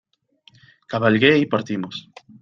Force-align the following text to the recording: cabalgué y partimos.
cabalgué 0.87 1.37
y 1.37 1.45
partimos. 1.45 2.09